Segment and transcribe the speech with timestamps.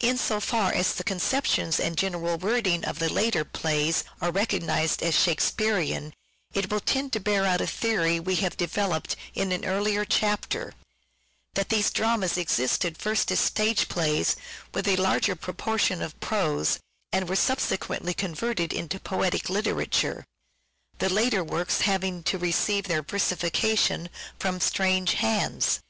[0.00, 5.02] In so far as the conceptions and general wording of the later plays are recognized
[5.02, 6.12] as Shakespearean,
[6.52, 10.74] it will tend to bear out a theory we have developed in an earlier chapter,
[11.54, 14.36] that these dramas existed first as stage plays
[14.74, 16.78] with a larger proportion of prose,
[17.10, 20.26] and were subsequently converted into poetic literature;
[20.98, 25.80] the later works having to receive their versification from strange hands.